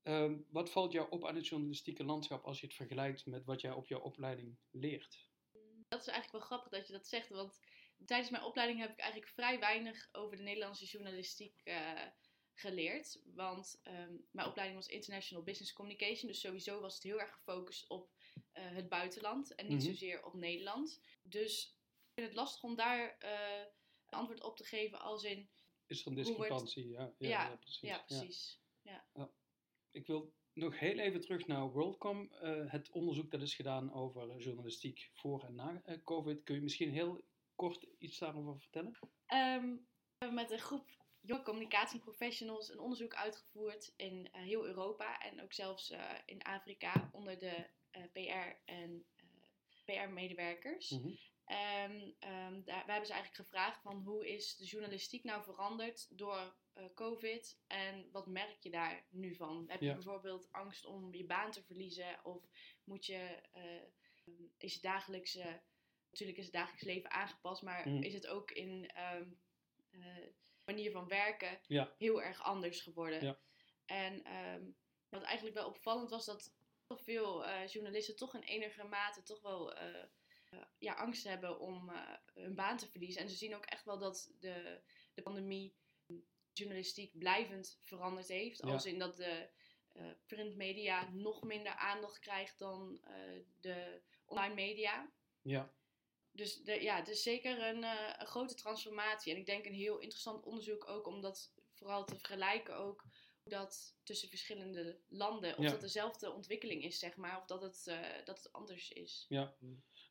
Ehm, 0.03 0.37
wat 0.49 0.69
valt 0.69 0.91
jou 0.91 1.09
op 1.09 1.25
aan 1.25 1.35
het 1.35 1.47
journalistieke 1.47 2.03
landschap 2.03 2.43
als 2.45 2.59
je 2.59 2.65
het 2.65 2.75
vergelijkt 2.75 3.25
met 3.25 3.45
wat 3.45 3.61
jij 3.61 3.71
op 3.71 3.87
jouw 3.87 3.99
opleiding 3.99 4.57
leert? 4.71 5.27
Dat 5.87 5.99
is 5.99 6.07
eigenlijk 6.07 6.31
wel 6.31 6.41
grappig 6.41 6.71
dat 6.71 6.87
je 6.87 6.93
dat 6.93 7.07
zegt, 7.07 7.29
want 7.29 7.59
tijdens 8.05 8.29
mijn 8.29 8.43
opleiding 8.43 8.79
heb 8.79 8.91
ik 8.91 8.99
eigenlijk 8.99 9.31
vrij 9.31 9.59
weinig 9.59 10.09
over 10.11 10.37
de 10.37 10.43
Nederlandse 10.43 10.85
journalistiek 10.85 11.61
eh, 11.63 12.01
geleerd. 12.59 13.21
Want 13.35 13.79
ehm, 13.83 14.13
mijn 14.31 14.47
opleiding 14.47 14.79
was 14.79 14.87
International 14.89 15.43
Business 15.43 15.73
Communication. 15.73 16.27
Dus 16.31 16.39
sowieso 16.39 16.81
was 16.81 16.93
het 16.93 17.03
heel 17.03 17.19
erg 17.19 17.31
gefocust 17.33 17.87
op 17.89 18.09
eh, 18.51 18.63
het 18.71 18.89
buitenland 18.89 19.55
en 19.55 19.67
niet 19.67 19.77
Mhm. 19.77 19.87
zozeer 19.87 20.23
op 20.25 20.33
Nederland. 20.33 21.01
Dus 21.23 21.77
ik 22.07 22.13
vind 22.13 22.27
het 22.27 22.35
lastig 22.35 22.63
om 22.63 22.75
daar 22.75 23.15
een 24.09 24.17
antwoord 24.19 24.43
op 24.43 24.57
te 24.57 24.63
geven 24.63 24.99
als 24.99 25.23
in... 25.23 25.49
Is 25.87 26.01
er 26.01 26.07
een 26.07 26.13
wordt- 26.13 26.29
discrepantie? 26.29 26.89
Ja, 26.89 27.13
ja, 27.17 27.29
Ja, 27.29 27.49
ja, 27.49 27.55
precies. 27.55 27.81
Ja, 27.89 28.03
precies. 28.07 28.59
Ik 29.91 30.07
wil 30.07 30.33
nog 30.53 30.79
heel 30.79 30.97
even 30.97 31.21
terug 31.21 31.47
naar 31.47 31.71
WorldCom. 31.71 32.31
eh, 32.33 32.71
het 32.71 32.89
onderzoek 32.91 33.31
dat 33.31 33.41
is 33.41 33.55
gedaan 33.55 33.93
over 33.93 34.37
journalistiek 34.37 35.09
voor 35.13 35.43
en 35.43 35.55
na 35.55 35.81
COVID. 36.03 36.43
Kun 36.43 36.55
je 36.55 36.61
misschien 36.61 36.91
heel 36.91 37.23
kort 37.55 37.87
iets 37.97 38.17
daarover 38.17 38.59
vertellen? 38.59 38.97
Ehm, 39.25 39.65
we 39.69 39.79
hebben 40.17 40.35
met 40.37 40.51
een 40.51 40.59
groep 40.59 40.98
jonge 41.29 41.43
communicatieprofessionals 41.43 42.69
een 42.69 42.79
onderzoek 42.79 43.13
uitgevoerd 43.13 43.93
in 43.95 44.29
eh, 44.31 44.41
heel 44.41 44.65
Europa 44.65 45.19
en 45.19 45.41
ook 45.41 45.53
zelfs 45.53 45.89
eh, 45.89 46.11
in 46.25 46.41
Afrika 46.41 47.09
onder 47.11 47.39
de 47.39 47.65
eh, 47.91 48.03
PR 48.11 48.71
en 48.71 49.05
PR-medewerkers. 49.85 50.89
Mhm. 50.89 51.09
En 51.45 52.15
ehm, 52.19 52.61
daar, 52.63 52.85
we 52.85 52.91
hebben 52.91 53.05
ze 53.07 53.13
eigenlijk 53.13 53.35
gevraagd 53.49 53.81
van 53.81 54.01
hoe 54.03 54.29
is 54.29 54.55
de 54.55 54.65
journalistiek 54.65 55.23
nou 55.23 55.43
veranderd 55.43 56.07
door 56.17 56.55
COVID 56.95 57.59
en 57.67 58.09
wat 58.11 58.27
merk 58.27 58.57
je 58.63 58.69
daar 58.69 59.05
nu 59.09 59.35
van? 59.35 59.65
Heb 59.67 59.79
je 59.79 59.85
Ja. 59.85 59.93
bijvoorbeeld 59.93 60.51
angst 60.51 60.85
om 60.85 61.13
je 61.13 61.25
baan 61.25 61.51
te 61.51 61.63
verliezen 61.63 62.25
of 62.25 62.43
moet 62.83 63.05
je, 63.05 63.41
is 64.57 64.73
het 64.73 64.81
dagelijkse, 64.81 65.61
natuurlijk 66.09 66.37
is 66.37 66.45
het 66.45 66.53
dagelijks 66.53 66.83
leven 66.83 67.11
aangepast, 67.11 67.61
maar 67.61 67.89
Mhm. 67.89 68.03
is 68.03 68.13
het 68.13 68.27
ook 68.27 68.51
in 68.51 68.89
ehm, 68.93 69.29
eh, 69.91 70.27
manier 70.75 70.91
van 70.91 71.07
werken 71.07 71.59
Ja. 71.67 71.95
heel 71.97 72.21
erg 72.21 72.43
anders 72.43 72.81
geworden? 72.81 73.23
Ja. 73.25 73.39
En 73.85 74.23
ehm, 74.23 74.63
wat 75.09 75.23
eigenlijk 75.23 75.55
wel 75.55 75.67
opvallend 75.67 76.09
was 76.09 76.25
dat 76.25 76.53
veel 76.97 77.45
eh, 77.45 77.67
journalisten 77.67 78.15
toch 78.15 78.35
in 78.35 78.41
enige 78.41 78.83
mate 78.83 79.23
toch 79.23 79.41
wel 79.41 79.73
eh, 79.73 80.03
eh, 80.49 80.59
ja, 80.77 80.93
angst 80.93 81.23
hebben 81.23 81.59
om 81.59 81.91
hun 82.33 82.55
baan 82.55 82.77
te 82.77 82.87
verliezen. 82.87 83.21
En 83.21 83.29
ze 83.29 83.35
zien 83.35 83.55
ook 83.55 83.65
echt 83.65 83.85
wel 83.85 83.99
dat 83.99 84.31
de, 84.39 84.81
de 85.13 85.21
pandemie 85.21 85.75
journalistiek 86.53 87.17
blijvend 87.17 87.79
veranderd 87.81 88.27
heeft. 88.27 88.61
Ja. 88.65 88.71
Als 88.71 88.85
in 88.85 88.99
dat 88.99 89.17
de 89.17 89.49
printmedia 90.25 91.09
nog 91.11 91.43
minder 91.43 91.71
aandacht 91.71 92.19
krijgt 92.19 92.59
dan 92.59 93.01
de 93.59 94.01
online 94.25 94.53
media. 94.53 95.11
Ja, 95.41 95.73
Dus 96.39 96.55
de, 96.63 96.81
ja, 96.81 96.95
het 96.95 97.07
is 97.07 97.23
zeker 97.23 97.61
een, 97.67 97.83
eh, 97.83 98.13
een 98.17 98.25
grote 98.27 98.55
transformatie. 98.55 99.33
En 99.33 99.39
ik 99.39 99.45
denk 99.45 99.65
een 99.65 99.73
heel 99.73 99.97
interessant 99.99 100.45
onderzoek 100.45 100.87
ook 100.89 101.07
om 101.07 101.21
dat 101.21 101.53
vooral 101.73 102.05
te 102.05 102.15
vergelijken 102.15 102.77
ook 102.77 103.01
hoe 103.43 103.51
dat 103.51 103.97
tussen 104.03 104.29
verschillende 104.29 104.99
landen, 105.07 105.57
of 105.57 105.63
Ja. 105.63 105.69
dat 105.71 105.81
dezelfde 105.81 106.31
ontwikkeling 106.31 106.83
is, 106.83 106.99
zeg 106.99 107.15
maar, 107.15 107.37
of 107.37 107.45
dat 107.45 107.61
het, 107.61 107.87
eh, 107.87 108.25
dat 108.25 108.37
het 108.43 108.51
anders 108.53 108.91
is. 108.91 109.25
ja. 109.29 109.55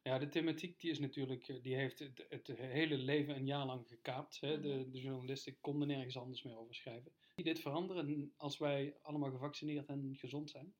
ja, 0.02 0.18
de 0.18 0.28
thematiek 0.28 0.80
die 0.80 0.90
is 0.90 0.98
natuurlijk, 0.98 1.48
eh, 1.48 1.62
die 1.62 1.74
heeft 1.76 1.98
het, 1.98 2.26
het 2.28 2.46
hele 2.46 2.96
leven 2.96 3.34
een 3.36 3.46
jaar 3.46 3.66
lang 3.66 3.88
gekaapt. 3.88 4.40
Hè? 4.40 4.60
De, 4.60 4.68
Mhm. 4.68 4.90
de 4.90 5.00
journalisten 5.00 5.60
konden 5.60 5.88
nergens 5.88 6.16
anders 6.16 6.42
meer 6.42 6.58
over 6.58 6.74
schrijven. 6.74 7.12
Zie 7.20 7.32
je 7.34 7.42
dit 7.54 7.60
veranderen 7.60 8.32
als 8.36 8.58
wij 8.58 8.98
allemaal 9.02 9.30
gevaccineerd 9.30 9.86
en 9.86 10.16
gezond 10.18 10.50
zijn? 10.50 10.74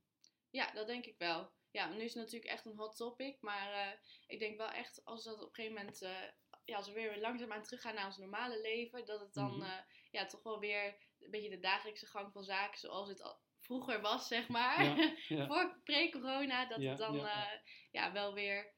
Ja, 0.50 0.73
dat 0.73 0.87
denk 0.87 1.07
ik 1.07 1.19
wel. 1.19 1.50
Ja, 1.71 1.89
nu 1.89 2.03
is 2.03 2.15
het 2.15 2.23
natuurlijk 2.25 2.51
echt 2.51 2.67
een 2.67 2.77
hot 2.77 2.97
topic, 2.97 3.41
maar 3.41 3.73
eh, 3.73 3.99
ik 4.27 4.39
denk 4.39 4.57
wel 4.57 4.69
echt 4.71 5.05
als 5.05 5.25
dat 5.25 5.41
op 5.43 5.49
een 5.49 5.55
gegeven 5.55 5.77
moment, 5.77 6.03
eh, 6.03 6.29
ja, 6.65 6.77
als 6.77 6.87
we 6.87 6.93
weer 6.93 7.21
langzaamaan 7.21 7.63
teruggaan 7.63 7.95
naar 7.95 8.07
ons 8.07 8.17
normale 8.17 8.61
leven, 8.61 9.05
dat 9.07 9.21
het 9.21 9.35
dan 9.35 9.57
Mhm. 9.57 9.63
eh, 9.63 9.79
ja, 10.11 10.27
toch 10.27 10.43
wel 10.43 10.59
weer 10.59 10.85
een 11.19 11.31
beetje 11.31 11.51
de 11.51 11.59
dagelijkse 11.61 12.07
gang 12.07 12.33
van 12.33 12.45
zaken 12.45 12.79
zoals 12.79 13.09
het 13.09 13.23
al 13.23 13.41
vroeger 13.61 14.01
was, 14.01 14.27
zeg 14.29 14.49
maar. 14.49 14.85
Ja, 14.85 15.15
ja. 15.39 15.47
Voor 15.47 15.81
pre-corona, 15.85 16.67
dat 16.67 16.81
Ja, 16.81 16.89
het 16.89 16.99
dan 16.99 17.15
ja, 17.17 17.23
ja. 17.23 17.63
ja, 17.91 18.13
wel 18.13 18.35
weer 18.35 18.77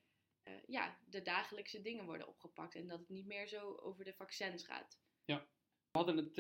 ja, 0.67 0.99
de 1.07 1.23
dagelijkse 1.23 1.81
dingen 1.81 2.05
worden 2.05 2.29
opgepakt 2.29 2.75
en 2.75 2.87
dat 2.87 2.99
het 2.99 3.09
niet 3.09 3.27
meer 3.27 3.47
zo 3.49 3.75
over 3.77 4.05
de 4.05 4.15
vaccins 4.15 4.65
gaat. 4.65 5.01
We 5.93 5.99
hadden 5.99 6.17
het 6.17 6.35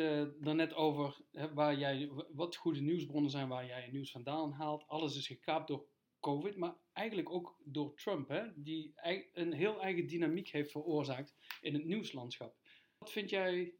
daarnet 0.44 0.74
over 0.74 1.20
hè, 1.32 1.54
waar 1.54 1.74
jij, 1.74 2.08
wat 2.32 2.56
goede 2.56 2.80
nieuwsbronnen 2.80 3.30
zijn 3.30 3.48
waar 3.48 3.66
jij 3.66 3.84
je 3.84 3.92
nieuws 3.92 4.10
vandaan 4.10 4.52
haalt. 4.52 4.86
Alles 4.86 5.16
is 5.16 5.26
gekaapt 5.26 5.68
door 5.68 5.86
COVID, 6.20 6.56
maar 6.56 6.74
eigenlijk 6.92 7.30
ook 7.30 7.56
door 7.64 7.94
Trump, 7.94 8.28
hè, 8.28 8.62
die 8.62 8.92
een 9.32 9.52
heel 9.52 9.80
eigen 9.80 10.06
dynamiek 10.06 10.48
heeft 10.48 10.70
veroorzaakt 10.70 11.34
in 11.60 11.74
het 11.74 11.84
nieuwslandschap. 11.84 12.56
Wat 12.98 13.12
vind 13.12 13.30
jij 13.30 13.74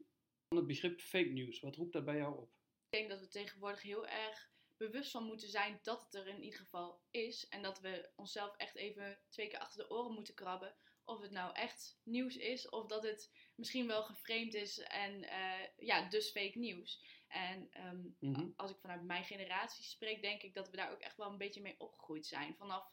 van 0.48 0.56
het 0.56 0.66
begrip 0.66 1.00
fake 1.00 1.28
news? 1.28 1.60
Wat 1.60 1.76
roept 1.76 1.92
dat 1.92 2.04
bij 2.04 2.16
jou 2.16 2.38
op? 2.38 2.50
Ik 2.90 2.98
denk 2.98 3.10
dat 3.10 3.20
we 3.20 3.28
tegenwoordig 3.28 3.82
heel 3.82 4.06
erg 4.06 4.50
bewust 4.76 5.10
van 5.10 5.24
moeten 5.24 5.48
zijn 5.48 5.78
dat 5.82 6.02
het 6.02 6.14
er 6.14 6.26
in 6.26 6.42
ieder 6.42 6.58
geval 6.58 7.00
is. 7.10 7.48
En 7.48 7.62
dat 7.62 7.80
we 7.80 8.10
onszelf 8.16 8.56
echt 8.56 8.76
even 8.76 9.18
twee 9.28 9.48
keer 9.48 9.58
achter 9.58 9.82
de 9.82 9.90
oren 9.90 10.14
moeten 10.14 10.34
krabben. 10.34 10.74
Of 11.04 11.20
het 11.20 11.30
nou 11.30 11.54
echt 11.54 12.00
nieuws 12.02 12.36
is, 12.36 12.68
of 12.68 12.86
dat 12.86 13.02
het 13.02 13.30
misschien 13.54 13.86
wel 13.86 14.02
geframed 14.02 14.54
is 14.54 14.78
en 14.78 15.22
eh, 15.22 15.66
ja, 15.76 16.08
dus 16.08 16.30
fake 16.30 16.58
nieuws. 16.58 17.04
En 17.30 17.68
ehm, 17.72 18.00
Mhm. 18.18 18.48
als 18.56 18.70
ik 18.70 18.78
vanuit 18.80 19.02
mijn 19.02 19.24
generatie 19.24 19.84
spreek, 19.84 20.22
denk 20.22 20.42
ik 20.42 20.54
dat 20.54 20.70
we 20.70 20.76
daar 20.76 20.92
ook 20.92 21.00
echt 21.00 21.16
wel 21.16 21.30
een 21.30 21.38
beetje 21.38 21.60
mee 21.60 21.74
opgegroeid 21.78 22.26
zijn. 22.26 22.56
Vanaf, 22.56 22.92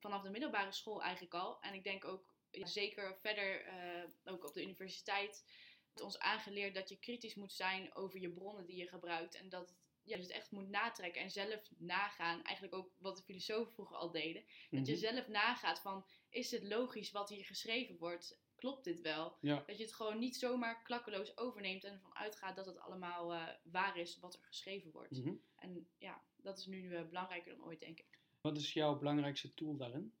vanaf 0.00 0.22
de 0.22 0.30
middelbare 0.30 0.72
school 0.72 1.02
eigenlijk 1.02 1.34
al. 1.34 1.60
En 1.60 1.74
ik 1.74 1.84
denk 1.84 2.04
ook 2.04 2.34
ja, 2.50 2.66
zeker 2.66 3.16
verder, 3.20 3.64
eh, 3.64 4.04
ook 4.24 4.44
op 4.44 4.54
de 4.54 4.62
universiteit, 4.62 5.44
wordt 5.84 6.02
ons 6.02 6.18
aangeleerd 6.18 6.74
dat 6.74 6.88
je 6.88 6.98
kritisch 6.98 7.34
moet 7.34 7.52
zijn 7.52 7.94
over 7.94 8.20
je 8.20 8.30
bronnen 8.32 8.66
die 8.66 8.76
je 8.76 8.88
gebruikt. 8.88 9.34
En 9.34 9.48
dat 9.48 9.74
ja, 10.02 10.16
je 10.16 10.22
het 10.22 10.30
echt 10.30 10.50
moet 10.50 10.68
natrekken 10.68 11.22
en 11.22 11.30
zelf 11.30 11.70
nagaan. 11.78 12.42
Eigenlijk 12.42 12.74
ook 12.76 12.92
wat 12.98 13.16
de 13.16 13.22
filosofen 13.22 13.72
vroeger 13.72 13.96
al 13.96 14.10
deden. 14.10 14.44
Dat 14.70 14.86
je 14.86 14.92
Mhm. 14.92 15.00
zelf 15.00 15.28
nagaat 15.28 15.80
van, 15.80 16.06
is 16.28 16.50
het 16.50 16.62
logisch 16.62 17.10
wat 17.10 17.28
hier 17.28 17.44
geschreven 17.44 17.96
wordt? 17.98 18.38
Klopt 18.58 18.84
dit 18.84 19.00
wel? 19.00 19.36
Ja. 19.40 19.62
Dat 19.66 19.76
je 19.76 19.82
het 19.84 19.94
gewoon 19.94 20.18
niet 20.18 20.36
zomaar 20.36 20.82
klakkeloos 20.82 21.36
overneemt 21.36 21.84
en 21.84 21.92
ervan 21.92 22.16
uitgaat 22.16 22.56
dat 22.56 22.66
het 22.66 22.78
allemaal 22.78 23.34
eh, 23.34 23.48
waar 23.62 23.96
is 23.96 24.18
wat 24.18 24.34
er 24.34 24.42
geschreven 24.42 24.90
wordt. 24.90 25.10
Mhm. 25.18 25.34
En 25.56 25.88
ja, 25.98 26.22
dat 26.36 26.58
is 26.58 26.66
nu 26.66 26.94
eh, 26.94 27.06
belangrijker 27.06 27.56
dan 27.56 27.64
ooit, 27.64 27.80
denk 27.80 27.98
ik. 27.98 28.18
Wat 28.40 28.56
is 28.56 28.72
jouw 28.72 28.98
belangrijkste 28.98 29.54
tool 29.54 29.76
daarin? 29.76 30.14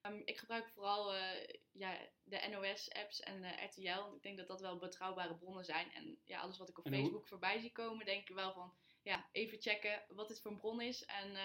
Ehm, 0.00 0.20
ik 0.24 0.38
gebruik 0.38 0.68
vooral 0.68 1.14
eh, 1.14 1.54
ja, 1.72 1.98
de 2.24 2.48
NOS-apps 2.50 3.20
en 3.20 3.64
RTL. 3.64 4.00
Want 4.00 4.16
ik 4.16 4.22
denk 4.22 4.36
dat 4.36 4.46
dat 4.48 4.60
wel 4.60 4.78
betrouwbare 4.78 5.34
bronnen 5.34 5.64
zijn. 5.64 5.92
En 5.92 6.18
ja, 6.24 6.40
alles 6.40 6.58
wat 6.58 6.68
ik 6.68 6.78
op 6.78 6.84
En 6.84 6.92
hoe- 6.92 7.00
Facebook 7.02 7.26
voorbij 7.28 7.58
zie 7.60 7.72
komen, 7.72 8.06
denk 8.06 8.28
ik 8.28 8.34
wel 8.34 8.52
van... 8.52 8.74
Ja, 9.02 9.28
even 9.32 9.60
checken 9.60 10.04
wat 10.08 10.28
dit 10.28 10.40
voor 10.40 10.50
een 10.50 10.56
bron 10.56 10.80
is. 10.80 11.04
En 11.04 11.36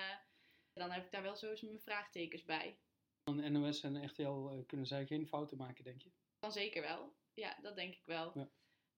dan 0.74 0.92
heb 0.92 1.06
ik 1.06 1.12
daar 1.12 1.22
wel 1.22 1.36
zo 1.36 1.50
eens 1.50 1.62
mijn 1.62 1.80
vraagtekens 1.82 2.44
bij. 2.44 2.78
Van 3.24 3.52
NOS 3.52 3.84
en 3.84 4.06
RTL 4.06 4.64
kunnen 4.68 4.86
zij 4.88 5.06
geen 5.06 5.28
fouten 5.28 5.58
maken, 5.58 5.84
denk 5.84 6.02
je? 6.02 6.10
Dan 6.42 6.52
zeker 6.52 6.82
wel. 6.82 7.14
Ja, 7.34 7.58
dat 7.62 7.76
denk 7.76 7.94
ik 7.94 8.06
wel. 8.06 8.32
Ja. 8.38 8.50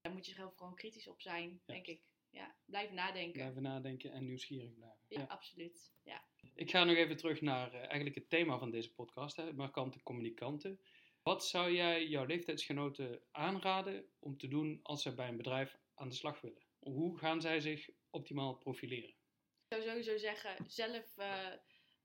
Daar 0.02 0.14
moet 0.14 0.26
je 0.26 0.34
zelf 0.34 0.56
gewoon 0.56 0.76
kritisch 0.76 1.08
op 1.08 1.22
zijn, 1.22 1.50
Ja. 1.50 1.74
denk 1.74 1.88
ik. 1.88 2.02
Ja, 2.30 2.56
blijven 2.66 2.96
nadenken. 2.96 3.32
Blijven 3.32 3.62
nadenken 3.62 4.12
en 4.12 4.26
nieuwsgierig 4.26 4.74
blijven. 4.74 5.00
Ja, 5.08 5.24
absoluut. 5.24 5.94
Ja. 6.04 6.24
Ik 6.56 6.70
ga 6.70 6.84
nog 6.84 6.96
even 6.96 7.18
terug 7.18 7.42
naar 7.42 7.74
eh, 7.74 7.80
eigenlijk 7.80 8.16
het 8.16 8.30
thema 8.30 8.58
van 8.58 8.72
deze 8.72 8.94
podcast, 8.94 9.36
hè, 9.36 9.54
markante 9.54 10.04
communicanten. 10.04 10.80
Wat 11.24 11.48
zou 11.48 11.72
jij 11.72 12.08
jouw 12.08 12.26
leeftijdsgenoten 12.26 13.22
aanraden 13.32 14.06
om 14.20 14.38
te 14.38 14.48
doen 14.48 14.80
als 14.84 15.02
ze 15.02 15.14
bij 15.14 15.28
een 15.28 15.38
bedrijf 15.38 15.78
aan 15.96 16.10
de 16.10 16.16
slag 16.16 16.42
willen? 16.42 16.64
Hoe 16.80 17.18
gaan 17.18 17.42
zij 17.42 17.60
zich 17.60 17.90
optimaal 18.10 18.56
profileren? 18.56 19.10
Ik 19.10 19.78
zou 19.78 19.82
sowieso 19.82 20.18
zeggen, 20.18 20.66
zelf 20.68 21.18
eh, 21.18 21.54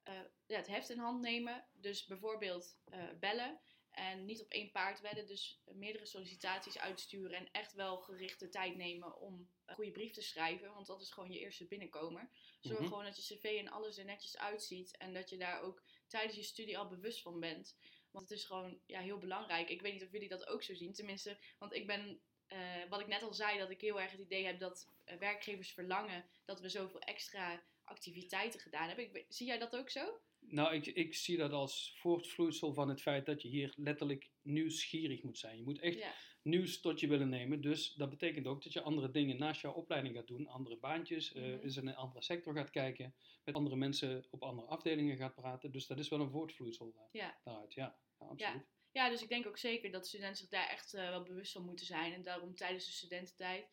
eh, 0.03 0.21
ja, 0.47 0.57
het 0.57 0.67
heft 0.67 0.91
in 0.91 0.99
hand 0.99 1.21
nemen. 1.21 1.67
Dus 1.73 2.05
bijvoorbeeld 2.07 2.79
bellen. 3.21 3.61
En 3.91 4.25
niet 4.25 4.43
op 4.43 4.51
één 4.51 4.71
paard 4.71 5.01
wedden. 5.01 5.27
Dus 5.27 5.61
meerdere 5.65 6.07
sollicitaties 6.07 6.79
uitsturen. 6.79 7.37
En 7.37 7.51
echt 7.53 7.73
wel 7.73 7.99
gerichte 7.99 8.49
tijd 8.49 8.77
nemen 8.77 9.21
om 9.21 9.51
een 9.67 9.75
goede 9.75 9.91
brief 9.91 10.13
te 10.13 10.23
schrijven. 10.23 10.75
Want 10.75 10.87
dat 10.87 11.01
is 11.01 11.11
gewoon 11.11 11.33
je 11.33 11.39
eerste 11.39 11.67
binnenkomer. 11.67 12.31
Zorg 12.61 12.79
Mhm. 12.79 12.89
gewoon 12.89 13.05
dat 13.05 13.27
je 13.27 13.35
cv 13.37 13.45
en 13.45 13.69
alles 13.69 13.99
er 13.99 14.05
netjes 14.05 14.37
uitziet. 14.39 14.97
En 14.97 15.13
dat 15.15 15.31
je 15.31 15.37
daar 15.37 15.63
ook 15.63 15.83
tijdens 16.07 16.37
je 16.37 16.43
studie 16.43 16.79
al 16.79 16.89
bewust 16.89 17.23
van 17.23 17.41
bent. 17.41 17.77
Want 18.11 18.29
het 18.29 18.39
is 18.39 18.45
gewoon 18.45 18.81
ja, 18.87 19.01
heel 19.01 19.19
belangrijk. 19.19 19.69
Ik 19.69 19.81
weet 19.81 19.93
niet 19.93 20.03
of 20.05 20.13
jullie 20.13 20.29
dat 20.29 20.47
ook 20.47 20.63
zo 20.63 20.75
zien. 20.75 20.93
Tenminste, 20.93 21.39
want 21.59 21.75
ik 21.75 21.87
ben, 21.87 22.21
eh, 22.47 22.85
wat 22.89 23.01
ik 23.01 23.07
net 23.07 23.23
al 23.23 23.35
zei, 23.35 23.59
dat 23.59 23.71
ik 23.71 23.81
heel 23.81 24.01
erg 24.01 24.11
het 24.11 24.21
idee 24.21 24.45
heb 24.45 24.59
dat 24.59 24.89
eh, 25.05 25.17
werkgevers 25.17 25.73
verlangen 25.73 26.31
dat 26.45 26.61
we 26.61 26.69
zoveel 26.69 27.01
extra 27.01 27.63
activiteiten 27.85 28.61
gedaan 28.61 28.87
hebben. 28.89 29.15
Ik, 29.15 29.25
zie 29.29 29.47
jij 29.47 29.59
dat 29.59 29.77
ook 29.77 29.91
zo? 29.91 30.21
Nou, 30.51 30.75
ik, 30.75 30.87
ik 30.87 31.15
zie 31.15 31.37
dat 31.37 31.53
als 31.53 31.95
voortvloeisel 31.99 32.75
van 32.75 32.89
het 32.89 33.01
feit 33.03 33.27
dat 33.27 33.43
je 33.43 33.49
hier 33.49 33.73
letterlijk 33.77 34.31
nieuwsgierig 34.43 35.23
moet 35.23 35.39
zijn. 35.39 35.57
Je 35.57 35.63
moet 35.63 35.79
echt 35.79 35.99
Ja. 35.99 36.13
nieuws 36.43 36.81
tot 36.81 37.01
je 37.01 37.09
willen 37.09 37.29
nemen. 37.29 37.61
Dus 37.61 37.95
dat 37.95 38.11
betekent 38.11 38.47
ook 38.47 38.63
dat 38.63 38.73
je 38.73 38.83
andere 38.83 39.11
dingen 39.11 39.39
naast 39.39 39.61
jouw 39.61 39.73
opleiding 39.73 40.15
gaat 40.17 40.27
doen. 40.27 40.47
Andere 40.47 40.77
baantjes, 40.77 41.33
eh, 41.33 41.43
Mhm. 41.43 41.59
eens 41.63 41.77
in 41.77 41.87
een 41.87 41.95
andere 41.97 42.23
sector 42.23 42.55
gaat 42.55 42.71
kijken. 42.71 43.15
Met 43.45 43.55
andere 43.55 43.77
mensen 43.77 44.27
op 44.31 44.43
andere 44.43 44.69
afdelingen 44.69 45.17
gaat 45.17 45.35
praten. 45.35 45.71
Dus 45.73 45.87
dat 45.87 45.99
is 45.99 46.09
wel 46.09 46.21
een 46.21 46.31
voortvloeisel 46.31 46.93
eh, 46.97 47.03
Ja. 47.13 47.41
daaruit. 47.45 47.75
Ja, 47.75 47.99
ja 48.19 48.27
absoluut. 48.27 48.67
ja, 48.93 49.09
dus 49.11 49.23
ik 49.23 49.29
denk 49.29 49.47
ook 49.47 49.59
zeker 49.59 49.91
dat 49.91 50.07
studenten 50.07 50.37
zich 50.37 50.49
daar 50.49 50.69
echt 50.69 50.95
eh, 50.95 51.09
wel 51.09 51.23
bewust 51.23 51.53
van 51.53 51.65
moeten 51.65 51.87
zijn. 51.87 52.13
En 52.13 52.23
daarom 52.23 52.55
tijdens 52.55 52.87
de 52.87 52.93
studententijd 52.93 53.69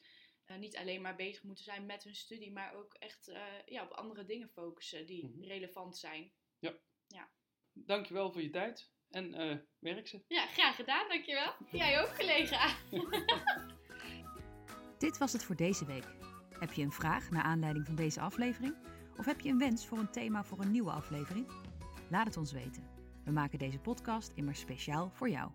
niet 0.57 0.77
alleen 0.77 1.01
maar 1.01 1.15
bezig 1.15 1.43
moeten 1.43 1.63
zijn 1.63 1.85
met 1.85 2.03
hun 2.03 2.15
studie, 2.15 2.51
maar 2.51 2.75
ook 2.75 2.93
echt 2.93 3.31
ja, 3.65 3.83
op 3.83 3.91
andere 3.91 4.25
dingen 4.25 4.49
focussen 4.49 5.05
die 5.05 5.25
Mhm. 5.25 5.43
relevant 5.43 5.97
zijn. 5.97 6.31
Dankjewel 7.77 8.31
voor 8.31 8.41
je 8.41 8.49
tijd 8.49 8.91
en 9.09 9.33
eh 9.33 9.57
werk 9.79 10.07
ze. 10.07 10.23
Ja, 10.27 10.45
graag 10.45 10.75
gedaan, 10.75 11.07
dankjewel. 11.07 11.53
Jij 11.71 12.01
ook, 12.01 12.17
collega. 12.17 12.75
Dit 14.97 15.17
was 15.17 15.33
het 15.33 15.43
voor 15.43 15.55
deze 15.55 15.85
week. 15.85 16.05
Heb 16.59 16.73
je 16.73 16.83
een 16.83 16.91
vraag 16.91 17.29
naar 17.29 17.43
aanleiding 17.43 17.85
van 17.85 17.95
deze 17.95 18.21
aflevering? 18.21 18.75
Of 19.17 19.25
heb 19.25 19.39
je 19.39 19.49
een 19.49 19.57
wens 19.57 19.87
voor 19.87 19.97
een 19.97 20.11
thema 20.11 20.43
voor 20.43 20.59
een 20.59 20.71
nieuwe 20.71 20.91
aflevering? 20.91 21.47
Laat 22.09 22.25
het 22.25 22.37
ons 22.37 22.51
weten. 22.51 22.89
We 23.23 23.31
maken 23.31 23.59
deze 23.59 23.79
podcast 23.79 24.31
immers 24.35 24.59
speciaal 24.59 25.09
voor 25.09 25.29
jou. 25.29 25.51